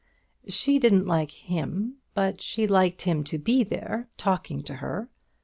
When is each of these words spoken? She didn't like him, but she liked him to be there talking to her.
She 0.47 0.79
didn't 0.79 1.05
like 1.05 1.29
him, 1.29 1.97
but 2.15 2.41
she 2.41 2.65
liked 2.65 3.03
him 3.03 3.23
to 3.25 3.37
be 3.37 3.63
there 3.63 4.09
talking 4.17 4.63
to 4.63 4.77
her. 4.77 5.11